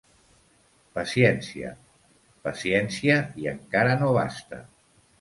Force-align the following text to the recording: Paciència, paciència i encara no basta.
Paciència, 0.99 1.75
paciència 2.49 3.23
i 3.45 3.49
encara 3.57 3.97
no 4.05 4.13
basta. 4.21 4.69